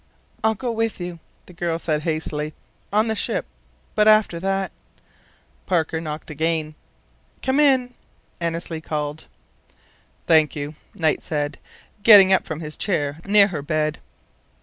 [0.43, 2.55] "I'll go with you," the girl said, hastily.
[2.91, 3.45] "On the ship.
[3.93, 4.71] But after that"
[5.67, 6.73] Parker knocked again.
[7.43, 8.83] "Come in!" called Annesley.
[10.25, 11.59] "Thank you," Knight said,
[12.01, 13.99] getting up from his chair near her bed.